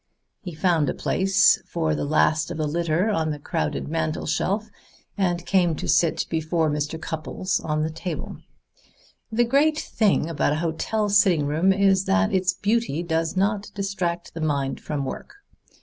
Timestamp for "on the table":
7.59-8.37